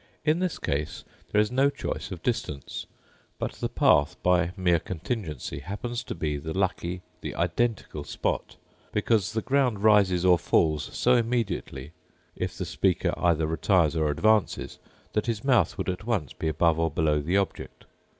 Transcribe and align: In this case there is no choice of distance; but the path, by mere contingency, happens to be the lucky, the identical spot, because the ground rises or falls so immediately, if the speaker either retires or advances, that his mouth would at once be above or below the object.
In 0.25 0.39
this 0.39 0.57
case 0.57 1.03
there 1.31 1.39
is 1.39 1.51
no 1.51 1.69
choice 1.69 2.09
of 2.11 2.23
distance; 2.23 2.87
but 3.37 3.51
the 3.51 3.69
path, 3.69 4.15
by 4.23 4.51
mere 4.57 4.79
contingency, 4.79 5.59
happens 5.59 6.03
to 6.05 6.15
be 6.15 6.37
the 6.37 6.57
lucky, 6.57 7.03
the 7.21 7.35
identical 7.35 8.03
spot, 8.03 8.55
because 8.93 9.33
the 9.33 9.43
ground 9.43 9.83
rises 9.83 10.25
or 10.25 10.39
falls 10.39 10.89
so 10.91 11.13
immediately, 11.13 11.91
if 12.35 12.57
the 12.57 12.65
speaker 12.65 13.13
either 13.15 13.45
retires 13.45 13.95
or 13.95 14.09
advances, 14.09 14.79
that 15.13 15.27
his 15.27 15.43
mouth 15.43 15.77
would 15.77 15.87
at 15.87 16.03
once 16.07 16.33
be 16.33 16.47
above 16.47 16.79
or 16.79 16.89
below 16.89 17.21
the 17.21 17.37
object. 17.37 17.85